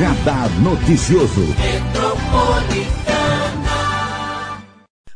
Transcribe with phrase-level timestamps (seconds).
[0.00, 1.42] Radar Noticioso.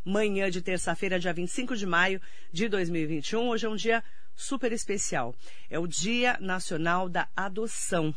[0.04, 2.20] Manhã de terça-feira, dia 25 de maio
[2.52, 3.48] de 2021.
[3.48, 4.04] Hoje é um dia
[4.36, 5.34] super especial.
[5.70, 8.14] É o Dia Nacional da Adoção.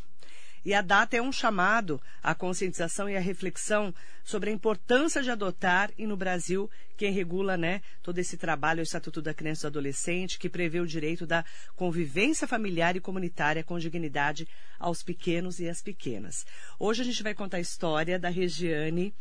[0.64, 3.94] E a data é um chamado à conscientização e à reflexão
[4.24, 8.82] sobre a importância de adotar e no Brasil quem regula, né, todo esse trabalho, o
[8.82, 11.44] Estatuto da Criança e do Adolescente, que prevê o direito da
[11.76, 14.48] convivência familiar e comunitária com dignidade
[14.78, 16.44] aos pequenos e às pequenas.
[16.78, 19.14] Hoje a gente vai contar a história da Regiane.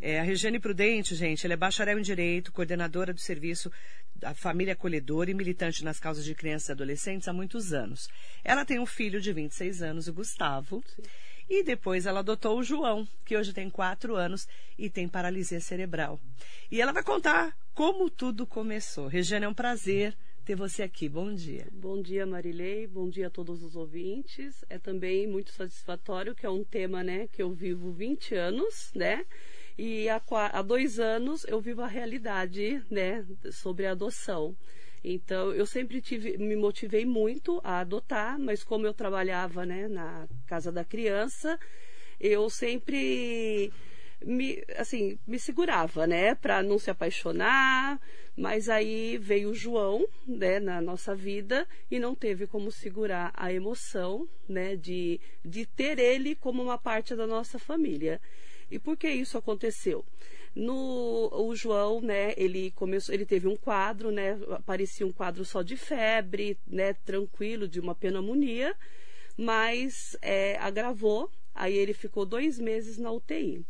[0.00, 3.70] É, a Regiane Prudente, gente, ela é bacharel em Direito, coordenadora do Serviço
[4.22, 8.08] da Família Acolhedora e militante nas causas de crianças e adolescentes há muitos anos.
[8.44, 10.82] Ela tem um filho de 26 anos, o Gustavo.
[10.94, 11.02] Sim.
[11.50, 14.46] E depois ela adotou o João, que hoje tem quatro anos
[14.78, 16.20] e tem paralisia cerebral.
[16.70, 19.08] E ela vai contar como tudo começou.
[19.08, 21.08] Regiane, é um prazer ter você aqui.
[21.08, 21.66] Bom dia.
[21.72, 22.86] Bom dia, Marilei.
[22.86, 24.64] Bom dia a todos os ouvintes.
[24.70, 29.26] É também muito satisfatório que é um tema, né, que eu vivo 20 anos, né?
[29.78, 30.20] E há,
[30.52, 34.56] há dois anos eu vivo a realidade, né, sobre a adoção.
[35.04, 40.28] Então, eu sempre tive, me motivei muito a adotar, mas como eu trabalhava né, na
[40.46, 41.58] casa da criança,
[42.20, 43.72] eu sempre
[44.24, 48.00] me, assim, me segurava, né, para não se apaixonar,
[48.36, 53.52] mas aí veio o João, né, na nossa vida e não teve como segurar a
[53.52, 58.20] emoção, né, de, de ter ele como uma parte da nossa família.
[58.72, 60.04] E por que isso aconteceu?
[60.54, 65.62] No o João, né, ele começou, ele teve um quadro, né, parecia um quadro só
[65.62, 68.74] de febre, né, tranquilo, de uma pneumonia,
[69.36, 71.30] mas é, agravou.
[71.54, 73.64] Aí ele ficou dois meses na UTI.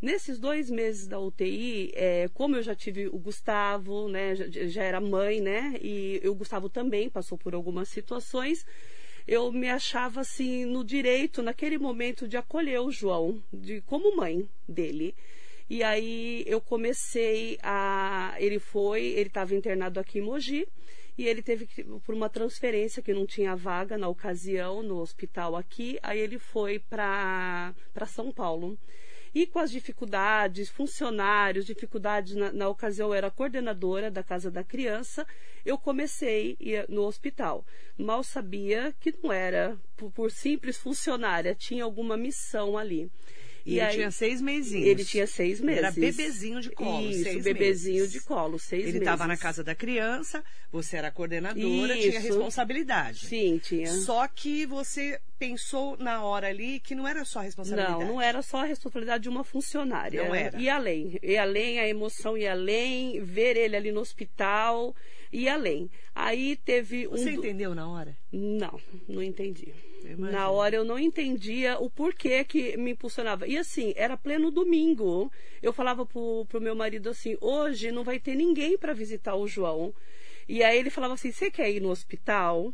[0.00, 4.82] Nesses dois meses da UTI, é, como eu já tive o Gustavo, né, já, já,
[4.82, 8.64] era mãe, né, e o Gustavo também passou por algumas situações,
[9.26, 14.48] eu me achava assim no direito naquele momento de acolher o João, de como mãe
[14.68, 15.14] dele.
[15.68, 18.34] E aí eu comecei a.
[18.38, 20.68] Ele foi, ele estava internado aqui em Mogi
[21.18, 25.56] e ele teve que, por uma transferência que não tinha vaga na ocasião no hospital
[25.56, 27.74] aqui, aí ele foi para
[28.06, 28.78] São Paulo.
[29.36, 34.64] E com as dificuldades, funcionários, dificuldades, na, na ocasião eu era coordenadora da Casa da
[34.64, 35.26] Criança,
[35.62, 36.56] eu comecei
[36.88, 37.62] no hospital.
[37.98, 43.10] Mal sabia que não era por, por simples funcionária, tinha alguma missão ali.
[43.66, 44.86] E, e ele aí, tinha seis mesinhos.
[44.86, 45.82] Ele tinha seis meses.
[45.82, 47.10] Era bebezinho de colo.
[47.10, 48.12] Isso, seis bebezinho meses.
[48.12, 48.94] de colo, seis ele meses.
[48.94, 52.08] Ele estava na casa da criança, você era coordenadora, Isso.
[52.08, 53.26] tinha responsabilidade.
[53.26, 53.88] Sim, tinha.
[53.88, 57.98] Só que você pensou na hora ali que não era só a responsabilidade.
[57.98, 60.22] Não, não era só a responsabilidade de uma funcionária.
[60.22, 60.56] Não era.
[60.60, 61.18] E além.
[61.20, 64.94] E além, a emoção e além, ver ele ali no hospital
[65.32, 65.90] e além.
[66.14, 67.10] Aí teve um.
[67.10, 68.16] Você entendeu na hora?
[68.32, 69.72] Não, não entendi.
[70.16, 73.46] Na hora eu não entendia o porquê que me impulsionava.
[73.46, 75.30] E assim, era pleno domingo.
[75.62, 79.48] Eu falava pro, pro meu marido assim: hoje não vai ter ninguém para visitar o
[79.48, 79.94] João.
[80.48, 82.72] E aí ele falava assim: você quer ir no hospital?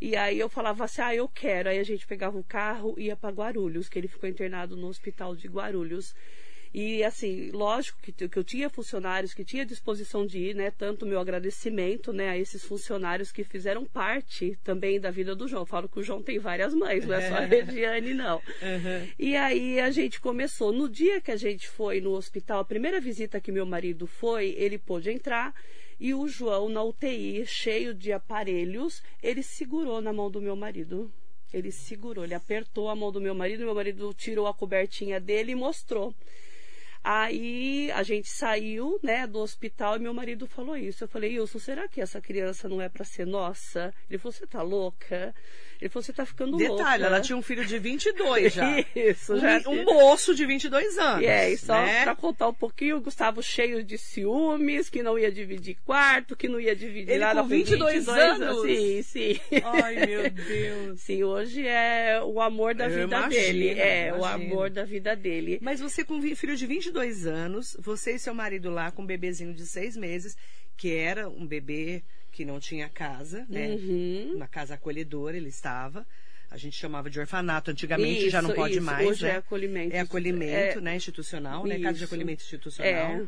[0.00, 1.68] E aí eu falava assim: ah, eu quero.
[1.68, 4.88] Aí a gente pegava o carro e ia para Guarulhos, que ele ficou internado no
[4.88, 6.14] hospital de Guarulhos.
[6.74, 10.70] E assim, lógico que, que eu tinha funcionários que tinha disposição de ir, né?
[10.70, 15.62] Tanto meu agradecimento, né, a esses funcionários que fizeram parte também da vida do João.
[15.62, 18.36] Eu falo que o João tem várias mães, não é só a Regiane, não.
[18.36, 19.08] Uhum.
[19.18, 20.72] E aí a gente começou.
[20.72, 24.54] No dia que a gente foi no hospital, a primeira visita que meu marido foi,
[24.56, 25.54] ele pôde entrar.
[26.00, 31.12] E o João, na UTI, cheio de aparelhos, ele segurou na mão do meu marido.
[31.52, 35.52] Ele segurou, ele apertou a mão do meu marido, meu marido tirou a cobertinha dele
[35.52, 36.14] e mostrou.
[37.04, 41.02] Aí a gente saiu, né, do hospital e meu marido falou isso.
[41.04, 43.92] Eu falei, Wilson, será que essa criança não é para ser nossa?
[44.08, 45.34] Ele falou, você tá louca?
[45.82, 46.84] Ele falou, você tá ficando Detalhe, louca.
[46.84, 48.84] Detalhe, ela tinha um filho de 22 já.
[48.94, 49.62] Isso, um, já.
[49.66, 51.26] Um moço de 22 anos.
[51.26, 52.04] É, e só né?
[52.04, 56.46] pra contar um pouquinho, o Gustavo cheio de ciúmes, que não ia dividir quarto, que
[56.46, 58.62] não ia dividir Ele nada com 22, 22 anos?
[58.62, 59.40] Sim, sim.
[59.64, 61.00] Ai, meu Deus.
[61.00, 63.68] Sim, hoje é o amor da Eu vida imagino, dele.
[63.70, 64.22] É, imagino.
[64.22, 65.58] o amor da vida dele.
[65.60, 69.52] Mas você com filho de 22 anos, você e seu marido lá com um bebezinho
[69.52, 70.36] de seis meses,
[70.76, 73.68] que era um bebê que não tinha casa, né?
[73.74, 74.32] Uhum.
[74.36, 76.06] Uma casa acolhedora ele estava.
[76.50, 78.82] A gente chamava de orfanato antigamente, já não Isso, pode isso.
[78.82, 79.30] mais, Hoje né?
[79.30, 79.96] é acolhimento.
[79.96, 80.96] É acolhimento, É, né?
[80.96, 81.78] Institucional, né?
[81.78, 82.04] Casa de Isso.
[82.04, 82.92] acolhimento institucional.
[82.92, 83.26] É.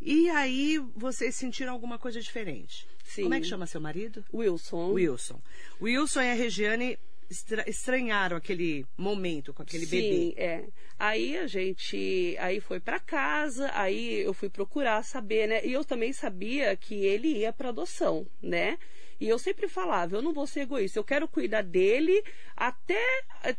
[0.00, 2.86] E aí vocês sentiram alguma coisa diferente?
[3.04, 3.22] Sim.
[3.22, 4.24] Como é que chama seu marido?
[4.32, 4.92] Wilson.
[4.92, 5.40] Wilson.
[5.80, 6.98] Wilson e a Regiane
[7.30, 10.34] estra- estranharam aquele momento com aquele Sim, bebê.
[10.36, 10.64] é.
[10.98, 15.64] Aí a gente, aí foi para casa, aí eu fui procurar saber, né?
[15.64, 18.76] E eu também sabia que ele ia para adoção, né?
[19.20, 22.24] E eu sempre falava, eu não vou ser egoísta, eu quero cuidar dele
[22.56, 22.98] até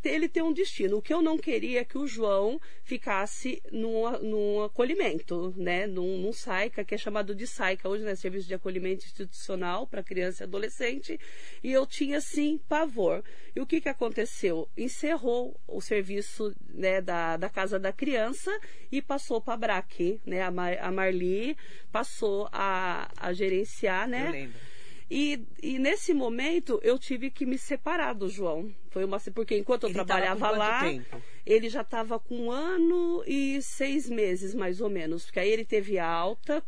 [0.04, 0.98] ele ter um destino.
[0.98, 5.86] O que eu não queria é que o João ficasse num, num acolhimento, né?
[5.86, 8.16] Num, num SAICA, que é chamado de SAICA hoje, né?
[8.16, 11.20] Serviço de Acolhimento Institucional para Criança e Adolescente.
[11.64, 13.24] E eu tinha, sim, pavor.
[13.56, 14.68] E o que, que aconteceu?
[14.76, 18.52] Encerrou o serviço né, da, da Casa da Criança
[18.92, 20.42] e passou para a BRAC, né?
[20.42, 21.56] A, Mar, a Marli
[21.92, 24.28] passou a, a gerenciar, né?
[24.28, 24.71] Eu lembro.
[25.14, 28.74] E, e, nesse momento eu tive que me separar do João.
[28.90, 31.22] Foi uma porque enquanto eu Ele trabalhava lá, tempo?
[31.46, 35.66] ele já estava com um ano e seis meses mais ou menos, porque aí ele
[35.66, 36.64] teve alta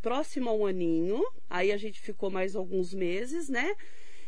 [0.00, 1.20] próximo a um aninho.
[1.50, 3.74] Aí a gente ficou mais alguns meses, né?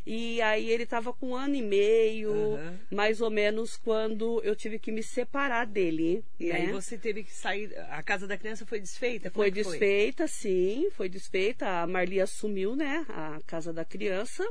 [0.06, 2.78] E aí ele estava com um ano e meio, uhum.
[2.90, 6.24] mais ou menos, quando eu tive que me separar dele.
[6.38, 6.56] E né?
[6.56, 7.76] aí você teve que sair.
[7.90, 9.30] A casa da criança foi desfeita?
[9.30, 10.28] Foi desfeita, foi?
[10.28, 11.82] sim, foi desfeita.
[11.82, 14.48] A Marli assumiu, né, a casa da criança.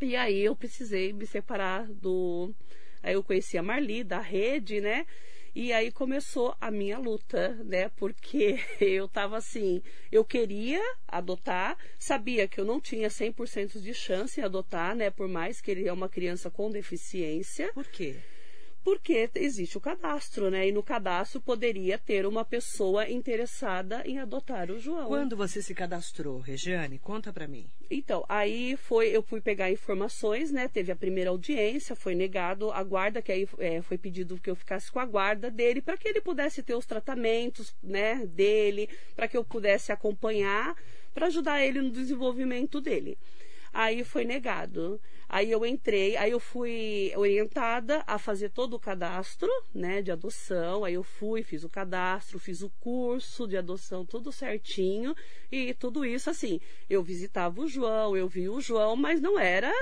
[0.00, 2.52] E aí eu precisei me separar do.
[3.02, 5.06] Aí eu conheci a Marli da rede, né?
[5.54, 7.88] E aí começou a minha luta, né?
[7.90, 9.80] Porque eu tava assim,
[10.10, 15.10] eu queria adotar, sabia que eu não tinha 100% de chance em adotar, né?
[15.10, 17.72] Por mais que ele é uma criança com deficiência.
[17.72, 18.16] Por quê?
[18.84, 20.68] Porque existe o cadastro, né?
[20.68, 25.08] E no cadastro poderia ter uma pessoa interessada em adotar o João.
[25.08, 26.98] Quando você se cadastrou, Regiane?
[26.98, 27.66] Conta para mim.
[27.90, 30.68] Então, aí foi, eu fui pegar informações, né?
[30.68, 34.56] Teve a primeira audiência, foi negado a guarda, que aí é, foi pedido que eu
[34.56, 38.26] ficasse com a guarda dele para que ele pudesse ter os tratamentos, né?
[38.26, 40.76] Dele, para que eu pudesse acompanhar,
[41.14, 43.16] para ajudar ele no desenvolvimento dele.
[43.74, 45.00] Aí foi negado.
[45.28, 50.84] Aí eu entrei, aí eu fui orientada a fazer todo o cadastro, né, de adoção.
[50.84, 55.12] Aí eu fui, fiz o cadastro, fiz o curso de adoção, tudo certinho.
[55.50, 59.72] E tudo isso assim, eu visitava o João, eu vi o João, mas não era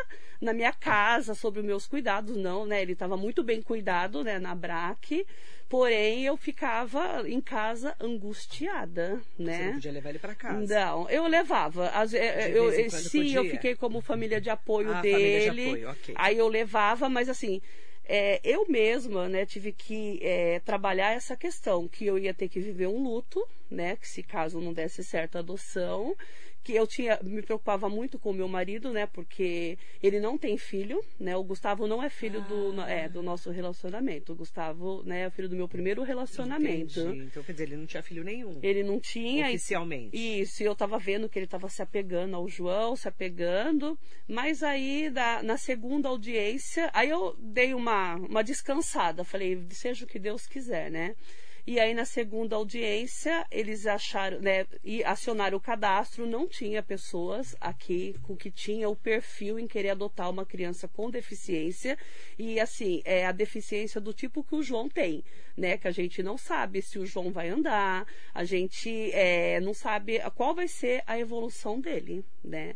[0.41, 2.81] na minha casa sobre os meus cuidados, não, né?
[2.81, 5.27] Ele estava muito bem cuidado, né, na BRAC.
[5.73, 9.57] Porém, eu ficava em casa angustiada, né?
[9.57, 10.75] Você não podia levar ele para casa?
[10.75, 11.89] Não, eu levava.
[11.89, 13.37] As, eu, eu sim, podia.
[13.39, 15.47] eu fiquei como família de apoio ah, dele.
[15.47, 16.15] Família de apoio, okay.
[16.19, 17.63] Aí eu levava, mas assim,
[18.05, 22.61] é, eu mesma, né, tive que é, trabalhar essa questão, que eu ia ter que
[22.61, 23.43] viver um luto,
[23.73, 26.17] né, que se caso não desse certo a adoção,
[26.63, 29.07] que eu tinha me preocupava muito com o meu marido, né?
[29.07, 31.37] Porque ele não tem filho, né?
[31.37, 32.49] O Gustavo não é filho ah.
[32.49, 34.33] do, é, do nosso relacionamento.
[34.33, 37.01] O Gustavo, né, é filho do meu primeiro relacionamento.
[37.01, 37.25] Entendi.
[37.25, 38.59] Então, quer dizer, ele não tinha filho nenhum.
[38.63, 39.49] Ele não tinha.
[39.49, 40.17] Oficialmente.
[40.17, 43.99] Isso, e eu tava vendo que ele tava se apegando ao João, se apegando.
[44.29, 49.25] Mas aí, da, na segunda audiência, aí eu dei uma, uma descansada.
[49.25, 51.17] Falei, seja o que Deus quiser, né?
[51.65, 57.55] E aí, na segunda audiência, eles acharam, né, e acionaram o cadastro, não tinha pessoas
[57.61, 61.97] aqui com que tinha o perfil em querer adotar uma criança com deficiência.
[62.37, 65.23] E assim, é a deficiência do tipo que o João tem,
[65.57, 65.79] né?
[65.79, 70.19] Que a gente não sabe se o João vai andar, a gente é, não sabe
[70.35, 72.75] qual vai ser a evolução dele, né?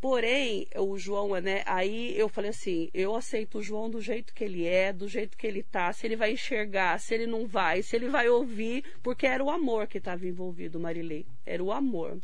[0.00, 1.62] Porém, o João, né?
[1.66, 5.36] Aí eu falei assim: eu aceito o João do jeito que ele é, do jeito
[5.36, 8.84] que ele tá, se ele vai enxergar, se ele não vai, se ele vai ouvir,
[9.02, 11.26] porque era o amor que estava envolvido, Marilei.
[11.44, 12.18] Era o amor.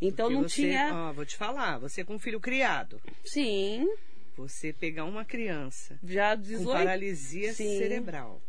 [0.00, 0.90] Então porque não você, tinha.
[0.92, 3.00] Ó, vou te falar, você com um filho criado.
[3.24, 3.88] Sim.
[4.36, 6.64] Você pegar uma criança já 18...
[6.64, 7.78] com paralisia Sim.
[7.78, 8.40] cerebral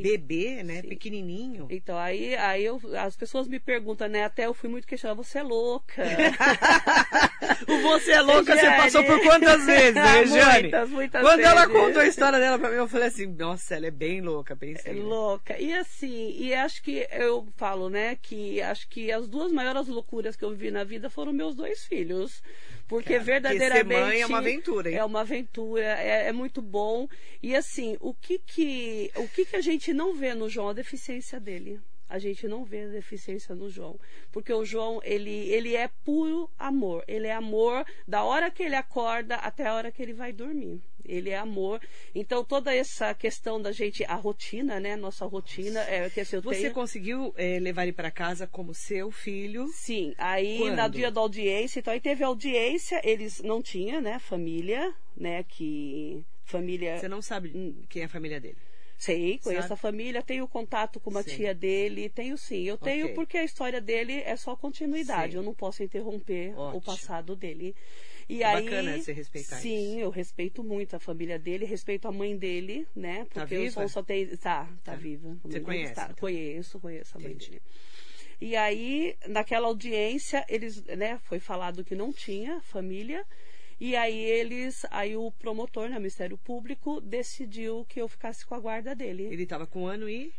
[0.00, 0.80] bebê, né?
[0.80, 0.88] Sim.
[0.88, 1.66] Pequenininho.
[1.70, 4.24] Então, aí, aí eu, as pessoas me perguntam, né?
[4.24, 6.02] Até eu fui muito questionada, você é louca.
[7.68, 10.62] o você é louca, você passou por quantas vezes, né, Jane?
[10.62, 11.52] Muitas, muitas Quando vezes.
[11.52, 14.56] ela contou a história dela pra mim, eu falei assim, nossa, ela é bem louca,
[14.56, 14.92] pensei.
[14.98, 15.60] É louca.
[15.60, 20.36] E assim, e acho que eu falo, né, que acho que as duas maiores loucuras
[20.36, 22.42] que eu vi na vida foram meus dois filhos.
[22.92, 23.84] Porque Cara, verdadeiramente.
[23.84, 24.96] Porque ser mãe é uma aventura, hein?
[24.98, 27.08] É uma aventura, é, é, muito bom.
[27.42, 30.68] E assim, o que que, o que que a gente não vê no João?
[30.68, 31.80] A deficiência dele.
[32.12, 33.98] A gente não vê a deficiência no João.
[34.30, 37.02] Porque o João, ele, ele é puro amor.
[37.08, 40.82] Ele é amor da hora que ele acorda até a hora que ele vai dormir.
[41.06, 41.80] Ele é amor.
[42.14, 44.94] Então, toda essa questão da gente, a rotina, né?
[44.94, 45.80] Nossa rotina.
[45.84, 46.74] É, que assim, Você tenho...
[46.74, 49.66] conseguiu é, levar ele para casa como seu filho?
[49.68, 50.14] Sim.
[50.18, 50.82] Aí, Quando?
[50.82, 54.18] no dia da audiência, então aí teve audiência, eles não tinham, né?
[54.18, 55.42] Família, né?
[55.44, 56.22] Que.
[56.44, 56.98] Família.
[56.98, 58.58] Você não sabe quem é a família dele?
[59.02, 59.74] Sei, conheço Sabe?
[59.74, 61.34] a família, tenho contato com uma sim.
[61.34, 62.62] tia dele, tenho sim.
[62.62, 63.14] Eu tenho okay.
[63.16, 65.38] porque a história dele é só continuidade, sim.
[65.38, 66.78] eu não posso interromper Ótimo.
[66.78, 67.74] o passado dele.
[68.28, 70.04] E é aí, bacana você respeitar sim, isso.
[70.04, 73.24] eu respeito muito a família dele, respeito a mãe dele, né?
[73.24, 73.64] Porque tá viva?
[73.64, 74.38] eu só, só tenho.
[74.38, 74.94] Tá, tá, tá.
[74.94, 75.36] viva.
[75.42, 75.94] Você conhece?
[75.94, 76.04] Tá.
[76.04, 76.16] Então.
[76.20, 77.50] Conheço, conheço a mãe Entendi.
[77.50, 77.62] dele.
[78.40, 83.26] E aí, naquela audiência, eles, né, foi falado que não tinha família.
[83.84, 88.60] E aí eles, aí o promotor, né, Ministério Público, decidiu que eu ficasse com a
[88.60, 89.24] guarda dele.
[89.24, 90.32] Ele estava com um ano e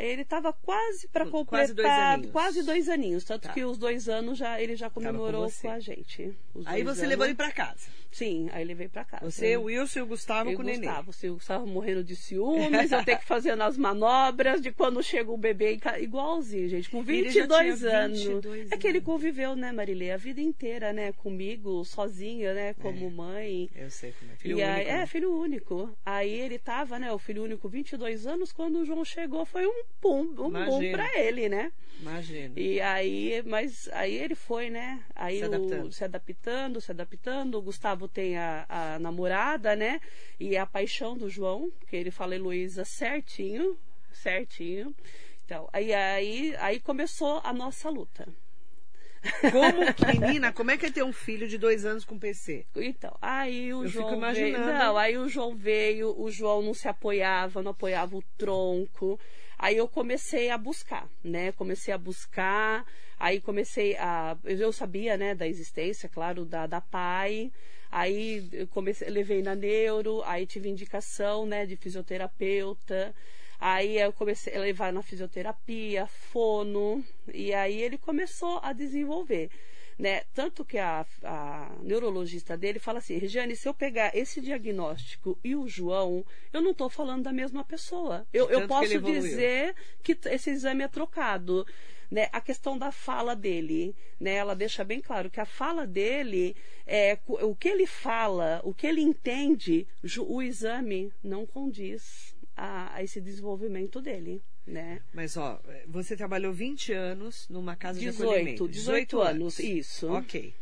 [0.00, 2.32] ele estava quase para completar Quase dois aninhos.
[2.32, 3.52] quase dois aninhos, tanto Tá.
[3.54, 5.68] que os dois anos já ele já comemorou você.
[5.68, 6.36] com, a gente.
[6.64, 7.36] Aí você levou ele anos.
[7.36, 7.88] para casa.
[8.12, 9.28] Sim, aí levei para casa.
[9.28, 10.82] Você, o Wilson e o Gustavo e com o o neném.
[10.82, 15.02] Gustavo, se o Gustavo morrendo de ciúmes, eu tenho que fazer as manobras de quando
[15.02, 18.22] chega o bebê igualzinho, gente, com Ele já 22 tinha anos.
[18.22, 19.06] 22 É que ele anos.
[19.06, 23.70] conviveu, né, Marilê, a vida inteira, né, comigo, sozinha, né, como mãe.
[23.74, 24.36] Eu sei como é.
[24.36, 25.06] Filho E aí, único, é, né?
[25.06, 25.96] filho único.
[26.04, 29.84] Aí ele tava, né, o filho único, 22 anos, quando o João chegou, foi um
[30.00, 30.66] pum, um Imagina.
[30.66, 31.72] boom pra ele, né?
[32.00, 32.52] Imagina.
[32.58, 35.00] E aí, mas aí ele foi, né?
[35.14, 35.92] Aí Se o- adaptando.
[35.92, 37.54] se adaptando, se adaptando.
[37.58, 40.00] O Gustavo tem a, a namorada, né?
[40.38, 43.78] E a paixão do João, que ele fala Heloísa certinho,
[44.12, 44.94] certinho.
[45.44, 48.26] Então, aí, aí, aí começou a nossa luta.
[49.52, 52.66] Como que, menina, como é que é ter um filho de dois anos com PC?
[52.76, 54.48] Então, aí o Eu João fico veio.
[54.48, 54.72] imaginando.
[54.72, 59.18] Não, aí o João veio, o João não se apoiava, não apoiava o tronco.
[59.58, 61.52] Aí eu comecei a buscar, né?
[61.52, 62.84] Comecei a buscar,
[63.18, 64.36] aí comecei a.
[64.44, 67.52] Eu sabia, né, da existência, claro, da, da PAI.
[67.92, 73.14] Aí eu comecei, levei na neuro, aí tive indicação, né, de fisioterapeuta.
[73.60, 79.50] Aí eu comecei a levar na fisioterapia, fono, e aí ele começou a desenvolver.
[80.02, 80.24] Né?
[80.34, 85.54] Tanto que a, a neurologista dele fala assim, Regiane, se eu pegar esse diagnóstico e
[85.54, 88.26] o João, eu não estou falando da mesma pessoa.
[88.32, 89.22] Eu, eu que posso evoluiu.
[89.22, 91.64] dizer que esse exame é trocado.
[92.10, 92.28] Né?
[92.32, 94.32] A questão da fala dele, né?
[94.34, 98.88] ela deixa bem claro que a fala dele, é, o que ele fala, o que
[98.88, 99.86] ele entende,
[100.18, 104.42] o exame não condiz a, a esse desenvolvimento dele.
[104.66, 105.02] Né?
[105.12, 108.68] Mas, ó, você trabalhou 20 anos numa casa de 18, acolhimento.
[108.68, 110.06] 18 anos, isso.
[110.12, 110.54] Ok.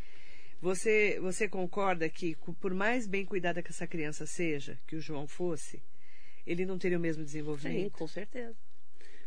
[0.61, 5.27] Você, você concorda que, por mais bem cuidada que essa criança seja, que o João
[5.27, 5.83] fosse,
[6.47, 7.93] ele não teria o mesmo Sim, desenvolvimento?
[7.93, 8.55] com certeza.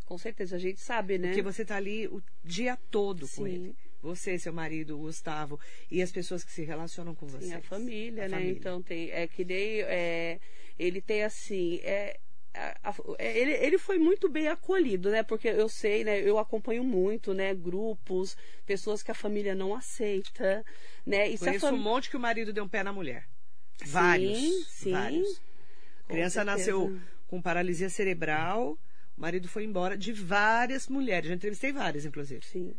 [0.05, 1.29] Com certeza, a gente sabe, né?
[1.29, 3.49] Porque você está ali o dia todo com Sim.
[3.49, 3.75] ele.
[4.01, 5.57] Você, seu marido, o Gustavo
[5.89, 7.47] e as pessoas que se relacionam com você.
[7.47, 8.49] Sim, a família, né?
[8.49, 9.09] Então tem.
[9.11, 9.81] É que nem.
[9.83, 10.39] É,
[10.77, 11.79] ele tem assim.
[11.83, 12.19] É,
[12.53, 15.23] a- a- é, ele, ele foi muito bem acolhido, né?
[15.23, 16.19] Porque eu sei, né?
[16.19, 17.53] Eu acompanho muito, né?
[17.53, 20.63] Grupos, pessoas que a família não aceita,
[21.05, 21.29] né?
[21.29, 23.25] E Conheço fam- um monte que o marido deu um pé na mulher.
[23.85, 24.67] Vários.
[24.67, 25.41] sim, vários.
[26.05, 26.57] A criança certeza.
[26.57, 28.77] nasceu com paralisia cerebral,
[29.17, 31.29] o marido foi embora de várias mulheres.
[31.29, 32.45] Já entrevistei várias, inclusive.
[32.45, 32.75] Sim.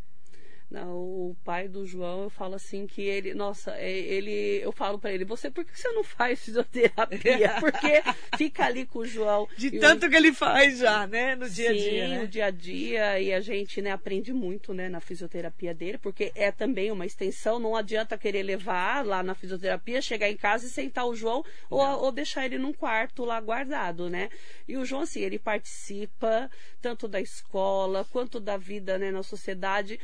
[0.70, 4.98] Não, o pai do João, eu falo assim que ele, nossa, é, ele, eu falo
[4.98, 7.56] pra ele, você, por que você não faz fisioterapia?
[7.60, 8.02] Porque
[8.36, 9.46] fica ali com o João.
[9.56, 11.36] De o- tanto que ele faz já, né?
[11.36, 12.22] No dia a Sim, dia, né?
[12.24, 16.32] o dia a dia e a gente né, aprende muito né, na fisioterapia dele, porque
[16.34, 20.70] é também uma extensão, não adianta querer levar lá na fisioterapia, chegar em casa e
[20.70, 24.28] sentar o João ou, ou deixar ele num quarto lá guardado, né?
[24.66, 30.00] E o João, assim, ele participa tanto da escola quanto da vida né, na sociedade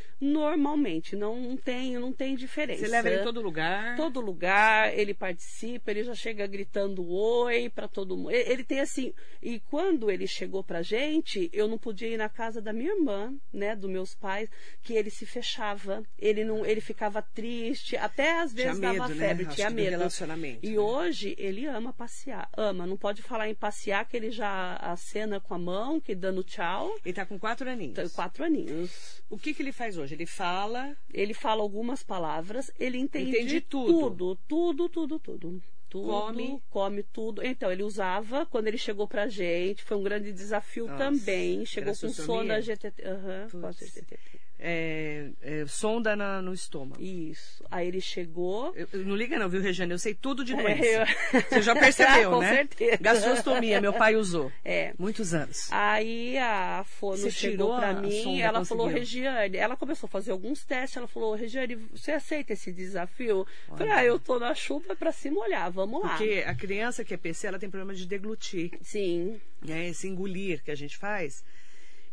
[0.50, 2.80] normalmente, não tem, não tem diferença.
[2.80, 3.96] Você leva ele em todo lugar.
[3.96, 8.30] Todo lugar, ele participa, ele já chega gritando oi para todo mundo.
[8.32, 12.60] Ele, tem assim, e quando ele chegou pra gente, eu não podia ir na casa
[12.60, 14.50] da minha irmã, né, dos meus pais,
[14.82, 19.14] que ele se fechava, ele não, ele ficava triste, até às Tinha vezes medo, dava
[19.14, 19.26] né?
[19.28, 19.90] febre, Acho tinha do medo.
[19.90, 20.78] relacionamento, E né?
[20.78, 25.54] hoje ele ama passear, ama, não pode falar em passear que ele já acena com
[25.54, 26.94] a mão, que dando tchau.
[27.04, 27.94] Ele tá com quatro aninhos.
[27.94, 29.22] Tem quatro aninhos.
[29.28, 30.14] O que, que ele faz hoje?
[30.14, 30.96] Ele fala.
[31.12, 34.10] Ele fala algumas palavras, ele entende Entende tudo.
[34.10, 35.62] tudo, tudo, tudo, tudo.
[35.88, 36.62] Tudo, Come.
[36.70, 37.44] come tudo.
[37.44, 41.66] Então, ele usava, quando ele chegou pra gente, foi um grande desafio Nossa, também.
[41.66, 42.42] Chegou com traçossomia?
[42.42, 43.02] sonda GTT.
[43.04, 43.92] Aham, com a Putz.
[43.92, 44.39] GTT.
[44.62, 47.00] É, é, sonda na- no estômago.
[47.02, 47.64] Isso.
[47.70, 48.72] Aí ele chegou.
[48.76, 49.92] Eu- eu- não liga não, viu, Regiane?
[49.92, 50.84] Eu sei tudo de É, doença.
[51.32, 52.56] eu- Você já percebeu, Com né?
[52.56, 52.98] certeza.
[53.00, 54.52] Gastrostomia, meu pai usou.
[54.64, 54.92] É.
[54.98, 55.68] Muitos anos.
[55.72, 59.00] Aí a Fono chegou pra a- mim sonda, ela falou, conseguiu?
[59.30, 63.46] Regiane, ela começou a fazer alguns testes, ela falou, Regiane, você aceita esse desafio?
[63.70, 66.10] Eu Falei, ah, eu tô na chuva pra se molhar, vamos lá.
[66.10, 68.72] Porque a criança que é PC, ela tem problema de deglutir.
[68.82, 69.88] Sim, né?
[69.88, 71.42] Esse engolir que a gente faz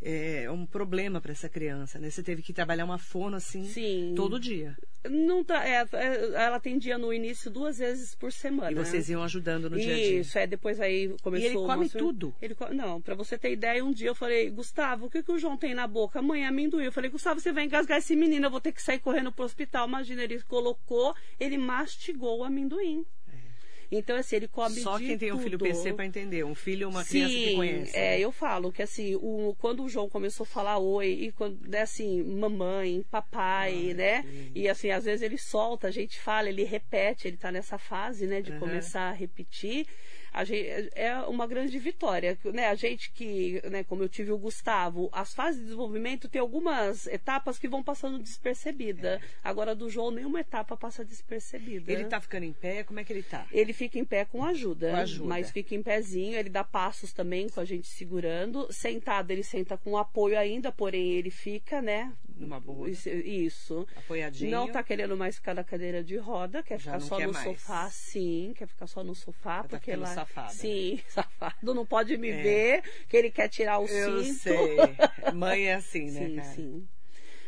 [0.02, 2.10] é um problema para essa criança, né?
[2.10, 4.14] Você teve que trabalhar uma fono assim Sim.
[4.16, 4.78] todo dia.
[5.10, 8.72] Não tá, é, é, ela atendia no início duas vezes por semana.
[8.72, 10.20] E vocês iam ajudando no dia a dia.
[10.20, 11.48] Isso, é, depois aí começou...
[11.48, 12.36] E ele come tudo?
[12.42, 15.40] Ele Não, pra você ter ideia, um dia eu falei, Gustavo, o que, que o
[15.40, 16.22] João tem na boca?
[16.22, 16.86] Mãe, amendoim.
[16.86, 19.46] Eu falei, Gustavo, você vai engasgar esse menino, eu vou ter que sair correndo pro
[19.46, 19.88] hospital.
[19.88, 23.06] Imagina, ele colocou, ele mastigou o amendoim.
[23.92, 25.64] Então, assim, ele come Só de quem tem um filho tudo.
[25.64, 26.44] PC para entender.
[26.44, 27.96] Um filho é uma Sim, criança que conhece.
[27.96, 28.20] é, né?
[28.20, 31.82] eu falo que assim, o, quando o João começou a falar oi, e quando, né,
[31.82, 34.26] assim, mamãe, papai, Ah, né?
[34.54, 38.28] E assim, às vezes ele solta, a gente fala, ele repete, ele tá nessa fase,
[38.28, 38.60] né, de Aham.
[38.60, 39.88] começar a repetir.
[40.44, 42.68] Gente, é uma grande vitória, né?
[42.68, 47.08] A gente que, né, como eu tive o Gustavo, as fases de desenvolvimento tem algumas
[47.08, 49.20] etapas que vão passando despercebida.
[49.44, 51.92] Agora do João nenhuma etapa passa despercebida.
[51.92, 51.96] É.
[51.96, 52.84] Ele tá ficando em pé?
[52.84, 53.46] Como é que ele tá?
[53.52, 55.30] Ele fica em pé com ajuda, Com ajuda.
[55.30, 58.72] mas fica em pezinho, ele dá passos também com a gente segurando.
[58.72, 62.14] Sentado, ele senta com apoio ainda, porém ele fica, né?
[62.40, 62.90] Numa boa.
[62.90, 63.10] Isso.
[63.10, 63.88] isso.
[63.96, 64.52] Apoiadinho.
[64.52, 67.34] Não tá querendo mais ficar na cadeira de roda, quer Já ficar só quer no
[67.34, 67.46] mais.
[67.46, 70.08] sofá, sim, quer ficar só no sofá, tá porque lá.
[70.14, 70.50] safada.
[70.50, 72.42] Sim, safado, não pode me É.
[72.42, 74.40] ver, que ele quer tirar o Eu cinto.
[74.40, 74.78] sei.
[75.34, 76.48] Mãe é assim, né, Sim, cara?
[76.50, 76.88] sim.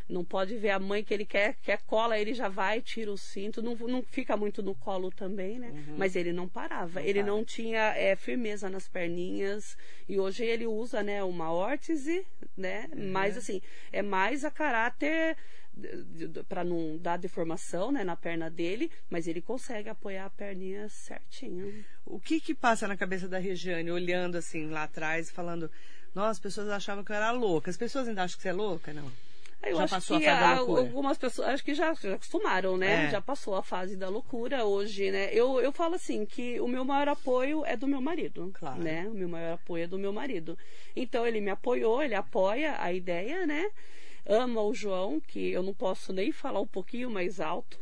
[0.10, 3.18] Não pode ver a mãe que ele quer, quer cola, ele já vai, tira o
[3.18, 3.62] cinto.
[3.62, 5.72] Não, não fica muito no colo também, né?
[5.96, 7.00] Mas ele não parava.
[7.00, 7.06] Uhum.
[7.06, 7.32] Não ele para.
[7.32, 9.78] não tinha é, firmeza nas perninhas.
[10.08, 12.26] E hoje ele usa, né, uma órtese,
[12.58, 12.90] né?
[12.92, 13.12] Uhum.
[13.12, 13.62] Mas assim,
[13.92, 15.38] é mais a caráter
[16.48, 21.86] para não dar deformação né, na perna dele, mas ele consegue apoiar a perninha certinho.
[22.06, 25.72] O que que passa na cabeça da Regiane, olhando assim lá atrás, falando,
[26.14, 27.70] nossa, as pessoas achavam que eu era louca.
[27.70, 28.92] As pessoas ainda acham que você é louca?
[28.92, 29.10] Não.
[29.62, 30.82] Eu Já acho passou a que fase da há loucura?
[30.82, 33.08] algumas pessoas acho que já, já acostumaram, né?
[33.08, 33.10] É.
[33.10, 35.30] Já passou a fase da loucura hoje, né?
[35.34, 38.82] Eu, eu falo assim que o meu maior apoio é do meu marido, Claro.
[38.82, 39.06] né?
[39.10, 40.58] O meu maior apoio é do meu marido.
[40.96, 43.70] Então ele me apoiou, ele apoia a ideia, né?
[44.32, 47.80] Ama o João, que eu não posso nem falar um pouquinho mais alto,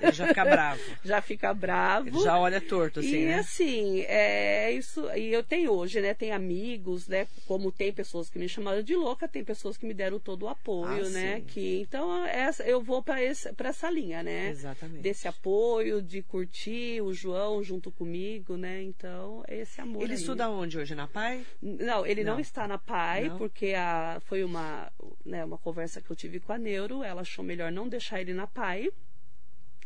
[0.00, 0.80] Ele já fica bravo.
[1.04, 2.08] já fica bravo.
[2.08, 3.34] Ele já olha torto, assim, e né?
[3.40, 5.10] assim, é isso.
[5.16, 6.14] E eu tenho hoje, né?
[6.14, 7.26] Tem amigos, né?
[7.46, 10.48] Como tem pessoas que me chamaram de louca, tem pessoas que me deram todo o
[10.48, 11.36] apoio, Ah, né?
[11.38, 11.44] sim.
[11.46, 14.50] Que então essa, eu vou para essa linha, né?
[14.50, 15.02] Exatamente.
[15.02, 18.82] Desse apoio, de curtir o João junto comigo, né?
[18.82, 20.02] Então, esse amor.
[20.02, 20.18] Ele aí.
[20.18, 20.94] estuda onde hoje?
[20.94, 21.44] Na PAI?
[21.60, 22.40] Não, ele não, Não.
[22.40, 23.38] está na PAI, Não?
[23.38, 24.90] porque a, foi uma,
[25.28, 28.32] né, uma conversa que eu tive com a Neuro, ela achou melhor não deixar ele
[28.34, 28.90] na PAI.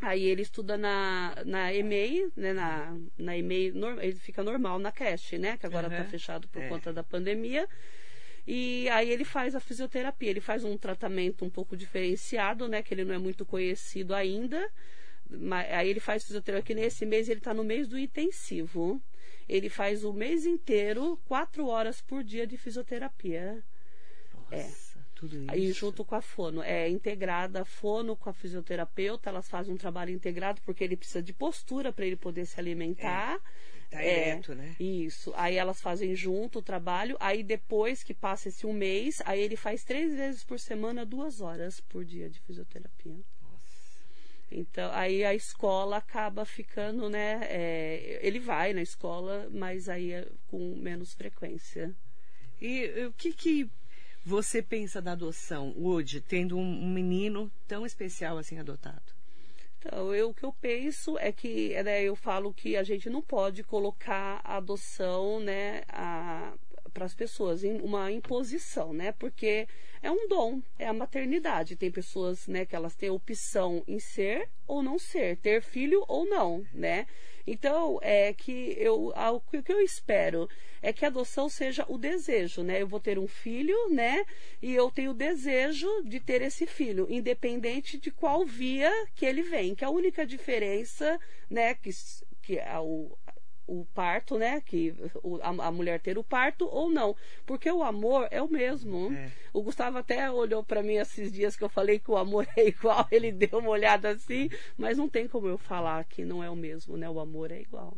[0.01, 5.37] Aí ele estuda na, na EMEI, né, na, na EMEI, ele fica normal na creche,
[5.37, 6.09] né, que agora está Aham.
[6.09, 6.69] fechado por É.
[6.69, 7.67] conta da pandemia.
[8.45, 12.93] E aí ele faz a fisioterapia, ele faz um tratamento um pouco diferenciado, né, que
[12.93, 14.69] ele não é muito conhecido ainda.
[15.29, 19.01] Mas, aí ele faz fisioterapia, nesse mês ele está no mês do intensivo.
[19.47, 23.63] Ele faz o mês inteiro, quatro horas por dia de fisioterapia.
[24.33, 25.51] Nossa, tudo isso.
[25.51, 26.61] Aí junto com a fono.
[26.61, 31.21] É integrada a fono com a fisioterapeuta, elas fazem um trabalho integrado porque ele precisa
[31.21, 33.39] de postura para ele poder se alimentar.
[33.89, 34.75] Tá É, ereto, né?
[34.79, 35.31] Isso.
[35.35, 37.15] Aí elas fazem junto o trabalho.
[37.19, 41.41] Aí depois que passa esse um mês, aí ele faz três vezes por semana, duas
[41.41, 43.19] horas por dia de fisioterapia.
[44.55, 47.39] Então, aí a escola acaba ficando, né?
[47.43, 51.95] é, ele vai na escola, mas aí é com menos frequência.
[52.61, 53.69] E e o que que
[54.25, 59.13] você pensa da adoção hoje, tendo um, menino tão especial assim adotado?
[59.77, 63.21] Então, eu, o que eu penso é que né, eu falo que a gente não
[63.21, 65.81] pode colocar a adoção né,
[66.93, 69.11] para as pessoas em uma imposição, né?
[69.11, 69.67] Porque
[70.01, 71.75] é um dom, é a maternidade.
[71.75, 76.25] Tem pessoas né, que elas têm opção em ser ou não ser, ter filho ou
[76.25, 77.05] não, né?
[77.45, 80.47] Então, é que eu, a- o que eu espero
[80.81, 82.81] é que a adoção seja o desejo, né?
[82.81, 84.25] Eu vou ter um filho, né?
[84.61, 89.41] E eu tenho o desejo de ter esse filho, independente de qual via que ele
[89.43, 89.75] vem.
[89.75, 91.73] Que a única diferença, né?
[91.75, 91.89] Que,
[92.41, 92.79] que é
[93.67, 94.61] o, parto, né?
[94.61, 97.15] Que o- a, a mulher ter o parto ou não.
[97.45, 99.11] Porque o amor é o mesmo.
[99.13, 99.31] É.
[99.53, 102.67] O Gustavo até olhou para mim esses dias que eu falei que o amor é
[102.67, 103.07] igual.
[103.11, 106.55] Ele deu uma olhada assim, mas não tem como eu falar que não é o
[106.55, 107.09] mesmo, né?
[107.09, 107.95] O amor é igual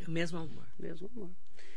[0.00, 0.66] É o mesmo amor.
[0.78, 1.30] mesmo amor.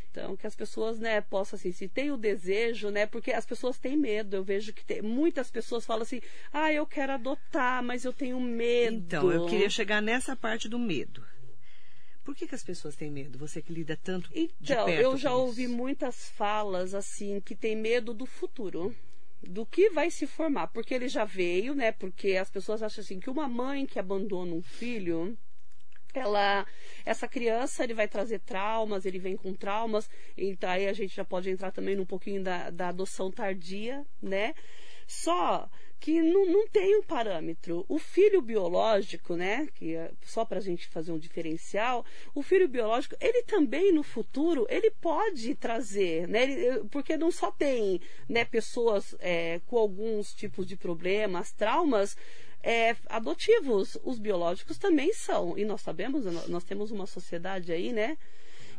[0.09, 3.77] Então, que as pessoas, né, possam, assim, se tem o desejo, né, porque as pessoas
[3.77, 4.35] têm medo.
[4.35, 8.39] Eu vejo que tem, muitas pessoas falam assim, ah, eu quero adotar, mas eu tenho
[8.41, 8.95] medo.
[8.95, 11.23] Então, eu queria chegar nessa parte do medo.
[12.27, 13.39] Por que, que as pessoas têm medo?
[13.39, 15.73] Você que lida tanto de Então, eu já ouvi isso.
[15.73, 18.93] muitas falas, assim, que tem medo do futuro.
[19.41, 20.67] Do que vai se formar.
[20.67, 24.53] Porque ele já veio, né, porque as pessoas acham assim, que uma mãe que abandona
[24.53, 25.37] um filho,
[26.13, 26.67] ela
[27.05, 31.23] essa criança ele vai trazer traumas ele vem com traumas então aí a gente já
[31.23, 34.55] pode entrar também num pouquinho da, da adoção tardia né
[35.05, 37.85] só que não, não tem um parâmetro.
[37.87, 42.05] O filho biológico, né, que é só para a gente fazer um diferencial,
[42.35, 47.51] o filho biológico, ele também no futuro, ele pode trazer, né, ele- porque não só
[47.51, 52.15] tem, né, pessoas é, com alguns tipos de problemas, traumas,
[52.63, 53.97] é, adotivos.
[54.03, 55.57] Os biológicos também são.
[55.57, 58.17] E nós sabemos, nós temos uma sociedade aí, né?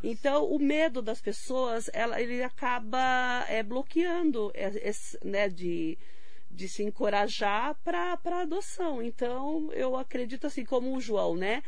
[0.02, 5.98] Então, o medo das pessoas, ela, ele acaba é, bloqueando esse, né, de,
[6.58, 9.00] de se encorajar para a adoção.
[9.00, 11.62] Então, eu acredito assim, como o João, né?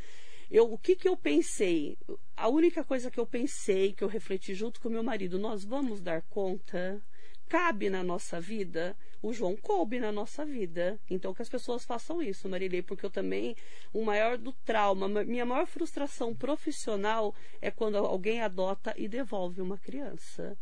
[0.51, 1.97] Eu, o que, que eu pensei?
[2.37, 6.01] A única coisa que eu pensei, que eu refleti junto com meu marido, nós vamos
[6.01, 7.01] dar conta?
[7.49, 8.97] Cabe na nossa vida?
[9.23, 10.99] o João coube na nossa vida.
[11.09, 13.55] Então que as pessoas façam isso, Marilei, porque eu também,
[13.93, 19.79] o maior do trauma, minha maior frustração profissional é quando alguém adota e devolve uma
[19.79, 20.57] criança.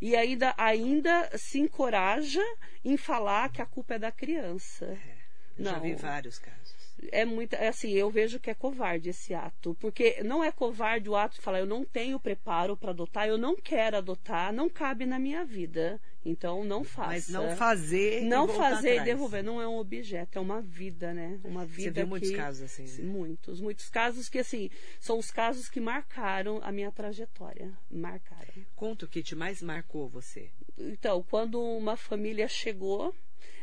[0.00, 2.44] E ainda, ainda se encoraja
[2.84, 4.84] em falar que a culpa é da criança.
[4.86, 5.16] É,
[5.58, 5.72] Não.
[5.72, 6.78] Já vi vários casos
[7.12, 11.08] é muito, é assim, eu vejo que é covarde esse ato, porque não é covarde
[11.08, 14.68] o ato de falar eu não tenho preparo para adotar, eu não quero adotar, não
[14.68, 16.00] cabe na minha vida.
[16.24, 17.08] Então não faça.
[17.08, 19.02] Mas não fazer, não e fazer atrás.
[19.02, 21.40] e devolver não é um objeto, é uma vida, né?
[21.44, 23.02] Uma vida Você viu que, muitos casos assim.
[23.02, 23.10] Né?
[23.10, 28.66] Muitos, muitos casos que assim são os casos que marcaram a minha trajetória, marcaram.
[28.74, 30.50] Conta o que te mais marcou você.
[30.76, 33.14] Então, quando uma família chegou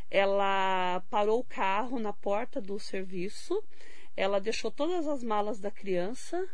[0.09, 3.61] ela parou o carro na porta do serviço,
[4.15, 6.47] ela deixou todas as malas da criança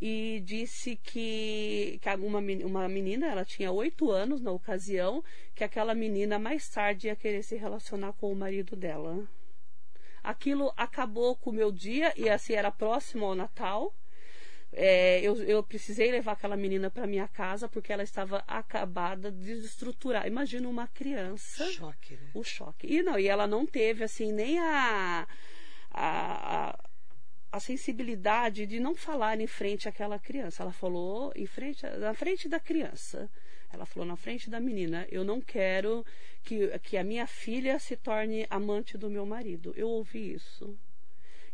[0.00, 5.22] e disse que, que uma, uma menina, ela tinha oito anos na ocasião,
[5.54, 9.28] que aquela menina mais tarde ia querer se relacionar com o marido dela.
[10.22, 13.94] Aquilo acabou com o meu dia e assim era próximo ao Natal.
[14.72, 19.38] É, eu, eu, precisei levar aquela menina para minha casa porque ela estava acabada de
[19.38, 20.26] desestruturar.
[20.26, 21.66] Imagina uma criança.
[21.72, 22.30] Choque, né?
[22.34, 22.86] O choque.
[22.86, 25.26] E não, e ela não teve assim nem a,
[25.90, 26.89] a, a,
[27.52, 30.62] a sensibilidade de não falar em frente àquela criança.
[30.62, 33.30] Ela falou em frente, na frente da criança.
[33.72, 36.04] Ela falou na frente da menina: Eu não quero
[36.42, 39.72] que, que a minha filha se torne amante do meu marido.
[39.76, 40.76] Eu ouvi isso.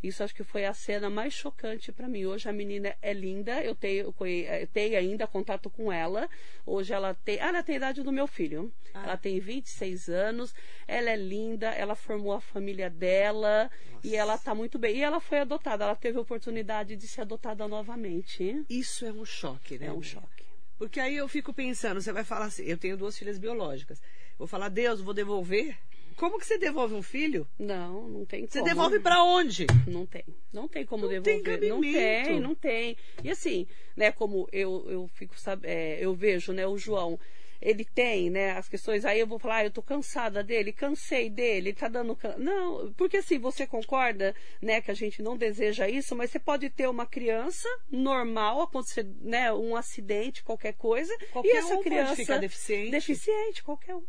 [0.07, 2.27] Isso acho que foi a cena mais chocante para mim.
[2.27, 6.29] Hoje a menina é linda, eu tenho, eu tenho ainda contato com ela.
[6.65, 7.41] Hoje ela tem.
[7.41, 8.73] Ah, ela tem a idade do meu filho.
[8.95, 9.03] Ah.
[9.05, 10.55] Ela tem 26 anos,
[10.87, 14.07] ela é linda, ela formou a família dela Nossa.
[14.07, 14.97] e ela está muito bem.
[14.97, 18.65] E ela foi adotada, ela teve a oportunidade de ser adotada novamente.
[18.71, 19.87] Isso é um choque, né?
[19.87, 20.45] É um choque.
[20.79, 24.01] Porque aí eu fico pensando, você vai falar assim, eu tenho duas filhas biológicas.
[24.39, 25.77] Vou falar, Deus, vou devolver?
[26.17, 27.47] Como que você devolve um filho?
[27.59, 28.71] Não, não tem Você como.
[28.71, 29.67] devolve para onde?
[29.87, 30.25] Não tem.
[30.53, 31.43] Não tem como não devolver.
[31.43, 32.97] Tem não tem, não tem.
[33.23, 37.19] E assim, né, como eu, eu fico é, eu vejo, né, o João,
[37.61, 41.29] ele tem, né, as questões, aí eu vou falar, ah, eu tô cansada dele, cansei
[41.29, 42.37] dele, tá dando can...
[42.39, 46.71] Não, porque assim, você concorda, né, que a gente não deseja isso, mas você pode
[46.71, 52.09] ter uma criança normal, acontecer, né, um acidente, qualquer coisa, qualquer e essa um criança
[52.09, 52.91] pode ficar deficiente.
[52.91, 54.05] Deficiente, qualquer um.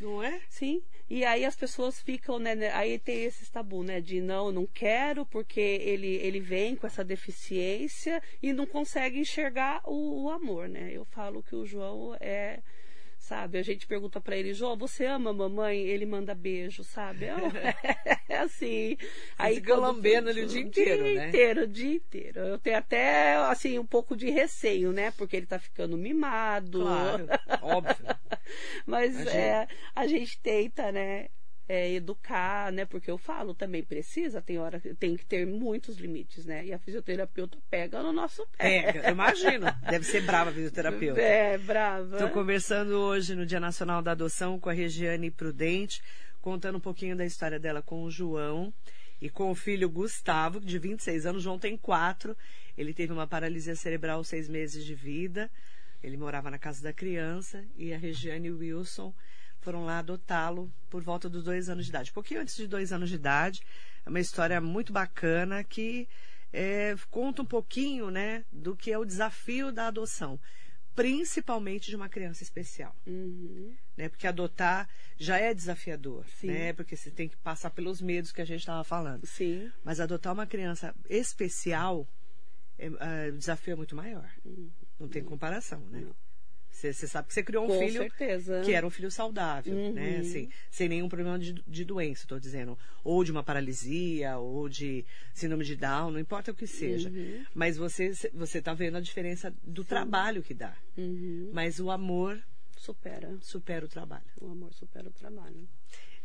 [0.00, 0.40] Não é?
[0.48, 0.82] Sim.
[1.14, 4.66] E aí as pessoas ficam, né, né, aí tem esse tabu, né, de não, não
[4.66, 10.70] quero porque ele, ele vem com essa deficiência e não consegue enxergar o, o amor,
[10.70, 10.90] né?
[10.90, 12.60] Eu falo que o João é
[13.22, 13.56] sabe?
[13.56, 15.78] A gente pergunta para ele, João, você ama a mamãe?
[15.78, 17.26] Ele manda beijo, sabe?
[18.28, 18.96] É, assim.
[19.38, 21.28] Aí fica lambendo ele o dia inteiro, dia né?
[21.28, 22.40] inteiro, o dia inteiro.
[22.40, 25.10] Eu tenho até, assim, um pouco de receio, né?
[25.12, 26.80] Porque ele tá ficando mimado.
[26.80, 27.26] Claro,
[27.60, 28.06] óbvio.
[28.86, 31.28] Mas é, a gente tenta, né?
[31.72, 32.84] É, educar, né?
[32.84, 36.66] Porque eu falo também precisa, tem hora tem que ter muitos limites, né?
[36.66, 38.82] E a fisioterapeuta pega no nosso pé.
[38.82, 39.66] Pega, eu imagino.
[39.88, 41.18] Deve ser brava a fisioterapeuta.
[41.18, 42.16] É, brava.
[42.16, 46.02] Estou conversando hoje no Dia Nacional da Adoção com a Regiane Prudente,
[46.42, 48.70] contando um pouquinho da história dela com o João
[49.18, 51.42] e com o filho Gustavo, de 26 anos.
[51.42, 52.36] João tem quatro.
[52.76, 55.50] Ele teve uma paralisia cerebral seis meses de vida.
[56.02, 59.14] Ele morava na casa da criança e a Regiane Wilson
[59.62, 62.10] foram lá adotá-lo por volta dos dois anos de idade.
[62.10, 63.62] Um pouquinho antes de dois anos de idade.
[64.04, 66.08] É uma história muito bacana que
[66.52, 70.38] é, conta um pouquinho né, do que é o desafio da adoção.
[70.94, 72.94] Principalmente de uma criança especial.
[73.06, 73.74] Uhum.
[73.96, 76.48] Né, porque adotar já é desafiador, Sim.
[76.48, 76.72] né?
[76.72, 79.24] Porque você tem que passar pelos medos que a gente estava falando.
[79.26, 79.70] Sim.
[79.82, 82.06] Mas adotar uma criança especial,
[82.78, 84.28] é, é, o desafio é muito maior.
[84.44, 84.70] Uhum.
[84.98, 86.00] Não tem comparação, né?
[86.00, 86.14] Não.
[86.90, 88.62] Você, sabe que você criou um Com filho certeza.
[88.64, 89.92] que era um filho saudável, uhum.
[89.92, 90.18] né?
[90.18, 92.76] Assim, sem nenhum problema de, de doença, estou dizendo.
[93.04, 97.08] Ou de uma paralisia, ou de síndrome de Down, não importa o que seja.
[97.08, 97.44] Uhum.
[97.54, 99.88] Mas você você está vendo a diferença do Sim.
[99.88, 100.74] trabalho que dá.
[100.96, 101.50] Uhum.
[101.52, 102.42] Mas o amor
[102.76, 103.36] supera.
[103.40, 104.24] Supera o trabalho.
[104.40, 105.68] O amor supera o trabalho.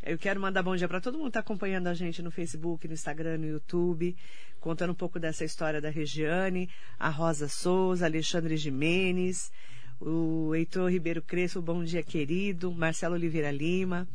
[0.03, 2.87] Eu quero mandar bom dia para todo mundo que está acompanhando a gente no Facebook,
[2.87, 4.15] no Instagram, no YouTube,
[4.59, 9.51] contando um pouco dessa história da Regiane, a Rosa Souza, Alexandre Jimenez,
[9.99, 12.71] o Heitor Ribeiro Crespo, bom dia, querido.
[12.71, 14.07] Marcelo Oliveira Lima.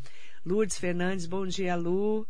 [0.45, 2.27] Lourdes Fernandes, bom dia, Lu.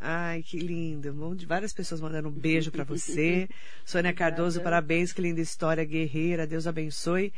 [0.00, 1.14] Ai, que lindo.
[1.46, 3.48] Várias pessoas mandando um beijo para você.
[3.86, 6.46] Sônia Cardoso, parabéns, que linda história, guerreira.
[6.46, 7.32] Deus abençoe.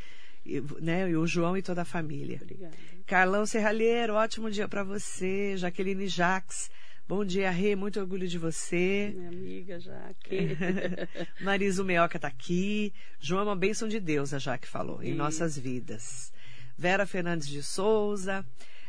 [0.46, 2.38] E, né, e o João e toda a família.
[2.42, 2.74] Obrigada.
[3.06, 5.56] Carlão Serralheiro, ótimo dia para você.
[5.58, 6.70] Jaqueline Jax,
[7.08, 9.12] bom dia, Rê, muito orgulho de você.
[9.14, 10.56] Minha amiga Jaque.
[11.42, 12.92] Marisa Meoca tá aqui.
[13.20, 16.32] João é uma bênção de Deus, a Jaque falou, em nossas vidas.
[16.76, 18.44] Vera Fernandes de Souza.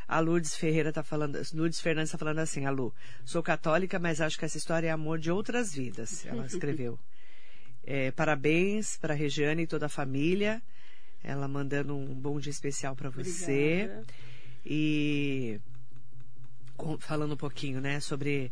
[0.08, 4.22] A Lourdes Ferreira tá falando, Lourdes Fernandes está falando assim, a Lu, sou católica, mas
[4.22, 7.00] acho que essa história é amor de outras vidas, ela escreveu.
[7.84, 10.62] É, parabéns para a Regiane e toda a família.
[11.24, 13.84] Ela mandando um bom dia especial para você.
[13.86, 14.06] Obrigada.
[14.66, 15.60] E
[17.00, 18.52] falando um pouquinho, né, sobre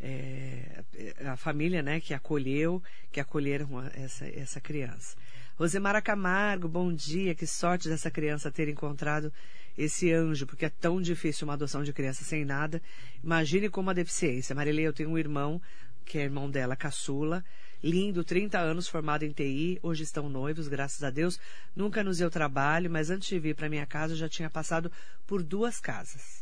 [0.00, 0.82] é,
[1.26, 2.82] a família, né, que acolheu,
[3.12, 5.16] que acolheram a- essa, essa criança.
[5.56, 7.34] Rosemara Camargo, bom dia.
[7.34, 9.32] Que sorte dessa criança ter encontrado
[9.78, 12.82] esse anjo, porque é tão difícil uma adoção de criança sem nada.
[13.22, 14.54] Imagine com uma deficiência.
[14.56, 15.62] Marilei, eu tenho um irmão,
[16.04, 17.44] que é irmão dela, caçula,
[17.82, 21.38] lindo, 30 anos, formado em TI, hoje estão noivos, graças a Deus.
[21.76, 24.90] Nunca nos deu trabalho, mas antes de vir para minha casa, eu já tinha passado
[25.26, 26.41] por duas casas.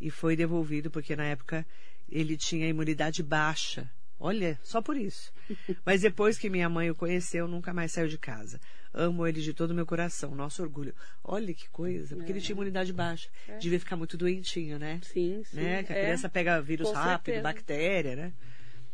[0.00, 1.66] E foi devolvido porque na época
[2.08, 3.90] ele tinha imunidade baixa.
[4.20, 5.32] Olha, só por isso.
[5.86, 8.60] Mas depois que minha mãe o conheceu, nunca mais saiu de casa.
[8.92, 10.94] Amo ele de todo o meu coração, nosso orgulho.
[11.22, 13.28] Olha que coisa, porque ele tinha imunidade baixa.
[13.60, 15.00] Devia ficar muito doentinho, né?
[15.04, 15.56] Sim, sim.
[15.56, 15.82] né?
[15.84, 16.02] Que a é.
[16.02, 17.42] criança pega vírus Com rápido, certeza.
[17.42, 18.32] bactéria, né?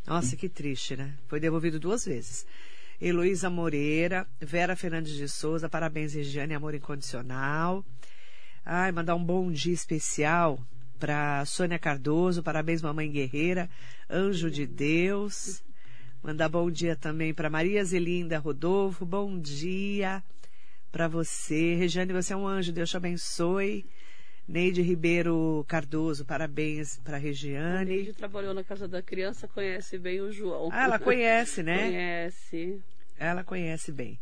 [0.07, 1.15] Nossa, que triste, né?
[1.27, 2.47] Foi devolvido duas vezes.
[3.01, 7.85] Heloísa Moreira, Vera Fernandes de Souza, parabéns, Regiane, amor incondicional.
[8.65, 10.59] Ai, mandar um bom dia especial
[11.05, 13.69] para Sônia Cardoso, parabéns, mamãe guerreira,
[14.09, 15.63] anjo de Deus.
[16.23, 20.25] Mandar bom dia também para Maria Zelinda Rodolfo, bom dia
[20.91, 21.75] para você.
[21.75, 23.85] Regiane, você é um anjo, Deus te abençoe.
[24.49, 27.97] Neide Ribeiro Cardoso, parabéns para A Regiane.
[27.97, 30.71] Neide trabalhou na Casa da Criança, conhece bem o João.
[30.73, 31.85] Ah, ela conhece, né?
[31.85, 32.83] Conhece.
[33.19, 34.19] Ela conhece bem.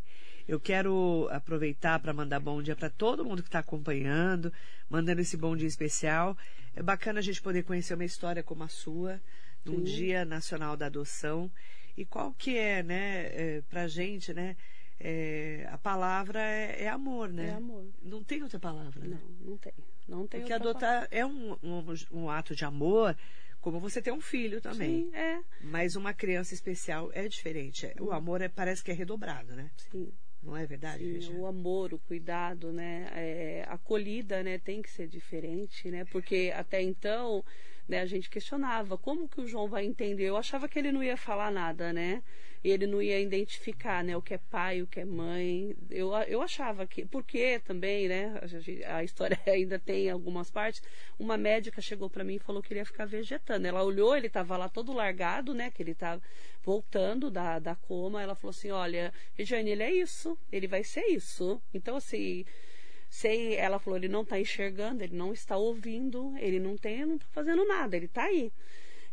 [0.48, 4.52] Eu quero aproveitar para mandar bom dia para todo mundo que está acompanhando,
[4.88, 6.37] mandando esse bom dia especial.
[6.74, 9.20] É bacana a gente poder conhecer uma história como a sua,
[9.64, 9.85] num Sim.
[9.85, 11.50] Dia Nacional da Adoção.
[11.96, 14.57] E qual que é, né, é, pra gente, né?
[15.05, 17.48] é, a palavra é, é amor, né?
[17.48, 17.85] É amor.
[18.00, 19.18] Não tem outra palavra, né?
[19.20, 19.72] Não, não tem.
[20.09, 23.16] Não tem Porque adotar é um, um, um ato de amor,
[23.61, 24.85] como você ter um filho palavra.
[24.85, 25.11] também.
[25.11, 25.40] Sim, é.
[25.61, 27.87] Mas uma criança especial é diferente.
[27.87, 29.70] É- O amor é- parece que é redobrado, né?
[29.90, 30.12] Sim.
[30.42, 33.09] Não é verdade, Sim, o amor, o cuidado, né?
[33.14, 34.59] É, a acolhida, né?
[34.59, 36.05] Tem que ser diferente, né?
[36.05, 37.44] Porque até então,
[37.88, 38.01] né?
[38.01, 40.25] A gente questionava como que o João vai entender.
[40.25, 42.23] Eu achava que ele não ia falar nada, né?
[42.64, 44.16] Ele não ia identificar, né?
[44.16, 45.77] O que é pai, o que é mãe.
[45.90, 48.40] Eu, eu achava que, porque também, né?
[48.87, 50.81] A, a história ainda tem algumas partes.
[51.18, 53.66] Uma médica chegou para mim e falou que ele ia ficar vegetando.
[53.66, 55.71] Ela olhou, ele estava lá todo largado, né?
[55.71, 56.23] Que ele estava
[56.62, 58.23] voltando da, da coma.
[58.23, 60.38] Ela falou assim: Olha, Regiane, ele é isso.
[60.53, 61.61] Ele vai ser isso.
[61.75, 62.45] Então, assim,
[63.12, 67.16] sem, ela falou: Ele não está enxergando, ele não está ouvindo, ele não tem, não
[67.16, 68.51] está fazendo nada, ele está aí.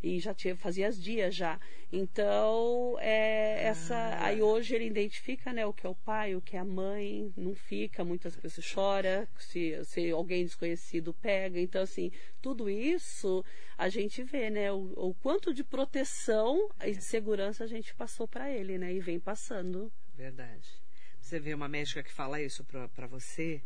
[0.02, 1.60] E já tinha, fazia dias já.
[1.92, 3.94] Então, é, essa.
[3.94, 4.28] Ah.
[4.28, 7.34] Aí hoje ele identifica né, o que é o pai, o que é a mãe,
[7.36, 11.60] não fica, muitas pessoas choram, se, se alguém desconhecido pega.
[11.60, 12.10] Então, assim,
[12.42, 13.44] tudo isso
[13.78, 14.72] a gente vê, né?
[14.72, 18.94] O, o quanto de proteção e de segurança a gente passou para ele, né?
[18.94, 19.92] E vem passando.
[20.16, 20.80] Verdade.
[21.20, 23.62] Você vê uma médica que fala isso pra você,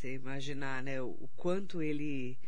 [0.00, 2.38] você imaginar, né, o, quanto ele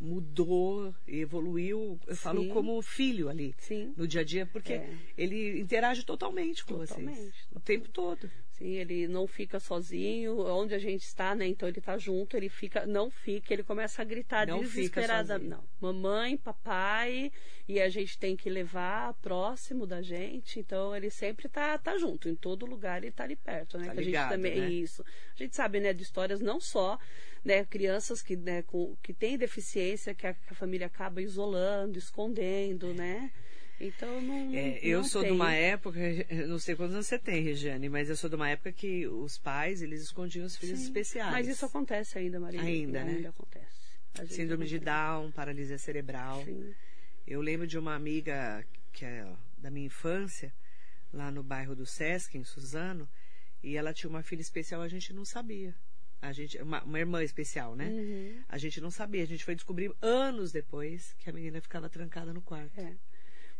[0.00, 2.48] mudou evoluiu, eu falo Sim.
[2.48, 3.92] como filho ali, Sim.
[3.96, 4.94] no dia a dia, porque É.
[5.16, 6.88] ele interage totalmente com vocês.
[6.98, 7.48] Totalmente.
[7.52, 8.30] O tempo todo.
[8.52, 11.46] Sim, ele não fica sozinho, onde a gente está, né?
[11.46, 15.38] Então ele tá junto, ele fica, não fica, ele começa a gritar Não desesperada.
[15.38, 17.32] Não, mamãe, papai,
[17.66, 20.60] e a gente tem que levar próximo da gente.
[20.60, 23.86] Então ele sempre tá, tá junto, em todo lugar ele tá ali perto, né?
[23.86, 24.70] Tá ligado, a gente também né?
[24.70, 25.02] isso.
[25.34, 26.98] A gente sabe, né, de histórias não só
[27.44, 31.98] né, crianças que, né, com, que têm deficiência que a, que a família acaba isolando,
[31.98, 33.30] escondendo, né?
[33.80, 34.54] Então não.
[34.54, 35.30] É, eu não sou tem.
[35.30, 35.98] de uma época,
[36.46, 39.38] não sei quantos anos você tem, Regiane, mas eu sou de uma época que os
[39.38, 41.32] pais, eles escondiam os filhos Sim, especiais.
[41.32, 42.60] Mas isso acontece ainda, Maria.
[42.60, 43.14] Ainda, né?
[43.14, 43.80] Ainda acontece.
[44.28, 44.78] Síndrome de.
[44.78, 46.44] Down, paralisia cerebral.
[46.44, 46.74] Sim.
[47.26, 49.26] Eu lembro de uma amiga que é
[49.56, 50.52] da minha infância,
[51.12, 53.08] lá no bairro do Sesc, em Suzano,
[53.62, 55.74] e ela tinha uma filha especial, a gente não sabia.
[56.22, 57.86] A gente, uma, uma irmã especial, né?
[57.88, 58.42] Uhum.
[58.48, 59.22] A gente não sabia.
[59.22, 62.78] A gente foi descobrir anos depois que a menina ficava trancada no quarto.
[62.78, 62.94] É.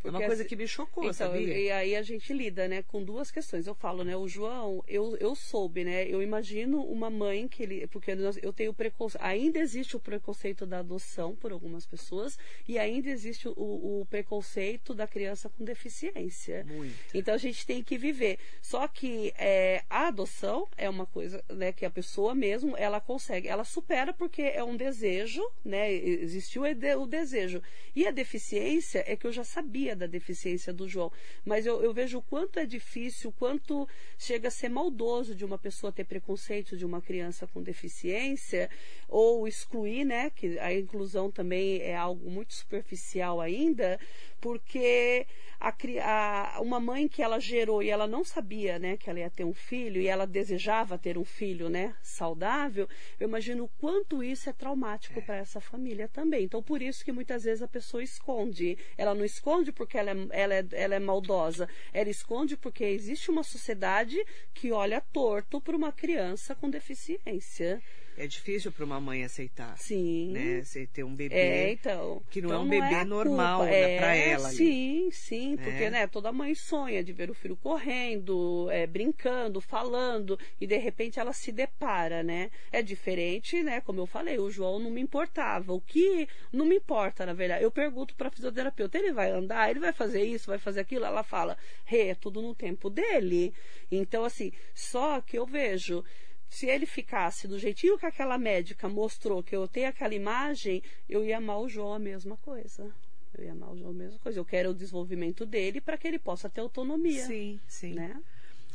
[0.02, 1.58] é uma coisa que me chocou, então, sabia?
[1.58, 3.66] E aí a gente lida, né, com duas questões.
[3.66, 7.86] Eu falo, né, o João, eu, eu soube, né, eu imagino uma mãe que ele,
[7.86, 13.10] porque eu tenho preconceito, ainda existe o preconceito da adoção por algumas pessoas e ainda
[13.10, 13.52] existe o,
[14.00, 16.64] o preconceito da criança com deficiência.
[16.64, 16.94] Muito.
[17.12, 18.38] Então a gente tem que viver.
[18.62, 23.48] Só que é, a adoção é uma coisa, né, que a pessoa mesmo, ela consegue,
[23.48, 27.62] ela supera porque é um desejo, né, existiu o desejo.
[27.94, 31.12] E a deficiência é que eu já sabia da deficiência do João,
[31.44, 35.44] mas eu, eu vejo o quanto é difícil, o quanto chega a ser maldoso de
[35.44, 38.70] uma pessoa ter preconceito de uma criança com deficiência
[39.08, 43.98] ou excluir, né, que a inclusão também é algo muito superficial ainda,
[44.40, 45.26] porque
[45.60, 49.30] a, a, uma mãe que ela gerou e ela não sabia, né, que ela ia
[49.30, 54.22] ter um filho e ela desejava ter um filho, né, saudável, eu imagino o quanto
[54.22, 55.22] isso é traumático é.
[55.22, 56.44] para essa família também.
[56.44, 58.78] Então, por isso que muitas vezes a pessoa esconde.
[58.96, 63.30] Ela não esconde porque ela é, ela é, ela é maldosa, ela esconde porque existe
[63.30, 67.82] uma sociedade que olha torto para uma criança com deficiência
[68.16, 69.76] é difícil para uma mãe aceitar.
[69.78, 70.32] Sim.
[70.32, 70.62] Né?
[70.62, 73.98] Você ter um bebê é, então, que não então é um bebê é normal né,
[73.98, 74.48] para ela.
[74.48, 74.56] Ali.
[74.56, 75.56] Sim, sim, é.
[75.56, 80.76] porque né, toda mãe sonha de ver o filho correndo, é, brincando, falando, e de
[80.76, 82.50] repente ela se depara, né?
[82.70, 83.80] É diferente, né?
[83.80, 85.72] Como eu falei, o João não me importava.
[85.72, 87.64] O que não me importa, na verdade.
[87.64, 91.04] Eu pergunto para a fisioterapeuta, ele vai andar, ele vai fazer isso, vai fazer aquilo?
[91.04, 93.54] Ela fala, Rê, é tudo no tempo dele.
[93.90, 96.04] Então, assim, só que eu vejo
[96.50, 101.24] se ele ficasse do jeitinho que aquela médica mostrou que eu tenho aquela imagem, eu
[101.24, 102.92] ia amar o João a mesma coisa.
[103.38, 104.40] Eu ia amar o João a mesma coisa.
[104.40, 107.24] Eu quero o desenvolvimento dele para que ele possa ter autonomia.
[107.24, 107.94] Sim, sim.
[107.94, 108.20] Né?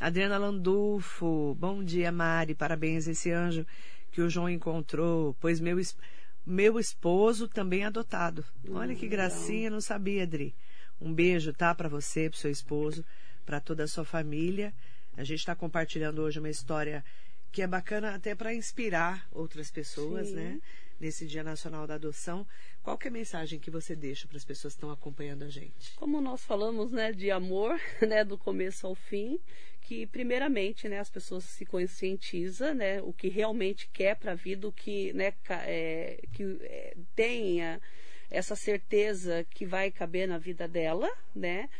[0.00, 2.54] Adriana Landulfo, bom dia, Mari.
[2.54, 3.66] Parabéns esse anjo
[4.10, 5.76] que o João encontrou, pois meu,
[6.46, 8.42] meu esposo também é adotado.
[8.70, 10.54] Olha que hum, gracinha, não sabia, Adri.
[10.98, 13.04] Um beijo, tá, para você, para seu esposo,
[13.44, 14.72] para toda a sua família.
[15.14, 17.04] A gente está compartilhando hoje uma história
[17.56, 20.34] que é bacana até para inspirar outras pessoas, Sim.
[20.34, 20.60] né?
[21.00, 22.46] Nesse Dia Nacional da Adoção.
[22.82, 25.48] Qual que é a mensagem que você deixa para as pessoas que estão acompanhando a
[25.48, 25.94] gente?
[25.96, 29.40] Como nós falamos, né, de amor, né, do começo ao fim,
[29.80, 34.68] que primeiramente, né, as pessoas se conscientiza, né, o que realmente quer para a vida,
[34.68, 35.32] o que, né,
[35.64, 37.80] é, que é, tenha
[38.30, 41.70] essa certeza que vai caber na vida dela, né,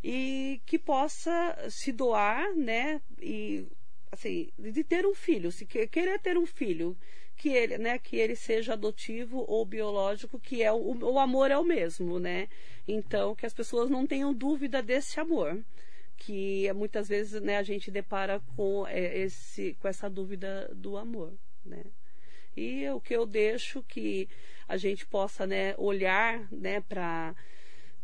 [0.00, 3.66] e que possa se doar, né, e
[4.14, 6.96] assim, de ter um filho, se querer ter um filho,
[7.36, 11.58] que ele, né, que ele seja adotivo ou biológico, que é o, o amor é
[11.58, 12.48] o mesmo, né?
[12.86, 15.60] Então, que as pessoas não tenham dúvida desse amor,
[16.16, 21.32] que muitas vezes, né, a gente depara com é, esse com essa dúvida do amor,
[21.64, 21.84] né?
[22.56, 24.28] E o que eu deixo que
[24.68, 27.34] a gente possa, né, olhar, né, para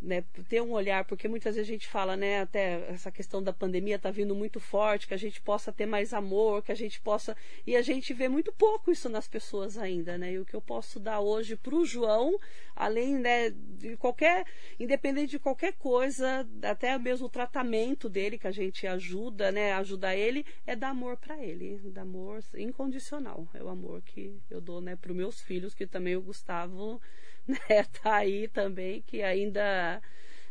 [0.02, 3.52] né, ter um olhar, porque muitas vezes a gente fala, né, até essa questão da
[3.52, 7.00] pandemia está vindo muito forte, que a gente possa ter mais amor, que a gente
[7.00, 7.36] possa.
[7.66, 10.32] E a gente vê muito pouco isso nas pessoas ainda, né?
[10.32, 12.38] E o que eu posso dar hoje para o João,
[12.74, 14.44] além né, de qualquer.
[14.78, 20.14] independente de qualquer coisa, até mesmo o tratamento dele, que a gente ajuda, né, ajuda
[20.14, 23.46] ele, é dar amor para ele, dar amor incondicional.
[23.54, 27.00] É o amor que eu dou, né, para os meus filhos, que também o Gustavo
[27.68, 30.00] né, tá aí também, que ainda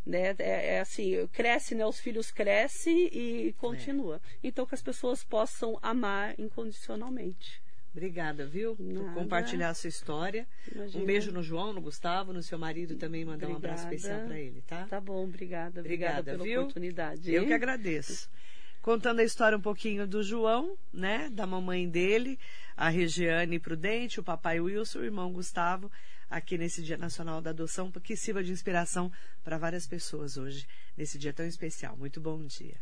[0.05, 4.21] né, é, é, assim, cresce, né, os filhos crescem e continua.
[4.43, 4.47] É.
[4.47, 7.61] Então que as pessoas possam amar incondicionalmente.
[7.91, 8.75] Obrigada, viu?
[8.75, 10.47] Por compartilhar a sua história.
[10.73, 11.03] Imagina.
[11.03, 13.53] Um beijo no João, no Gustavo, no seu marido também, mandar obrigada.
[13.53, 14.85] um abraço especial para ele, tá?
[14.85, 15.79] Tá bom, obrigada.
[15.79, 16.61] Obrigada, obrigada pela viu?
[16.61, 17.33] oportunidade.
[17.33, 18.29] Eu que agradeço.
[18.81, 21.29] Contando a história um pouquinho do João, né?
[21.31, 22.39] Da mamãe dele,
[22.77, 25.91] a Regiane Prudente, o papai Wilson, o irmão Gustavo
[26.29, 29.11] aqui nesse Dia Nacional da Adoção, que sirva de inspiração
[29.43, 31.97] para várias pessoas hoje, nesse dia tão especial.
[31.97, 32.79] Muito bom dia.